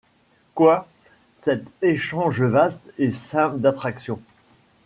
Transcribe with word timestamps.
Quoi! 0.55 0.87
cet 1.43 1.61
échange 1.83 2.41
vaste 2.41 2.81
et 2.97 3.11
saint 3.11 3.49
d’attraction 3.49 4.19